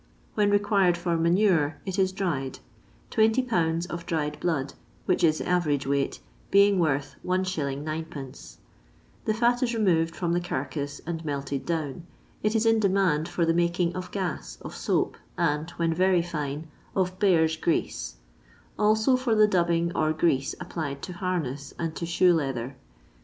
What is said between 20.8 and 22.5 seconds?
to harness and to shoe